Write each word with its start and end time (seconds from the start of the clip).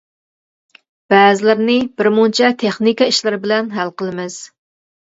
بەزىلىرىنى 1.13 1.75
بىرمۇنچە 2.01 2.51
تېخنىكا 2.65 3.13
ئىشلىرى 3.13 3.45
بىلەن 3.47 3.73
ھەل 3.79 3.97
قىلىمىز. 4.03 4.43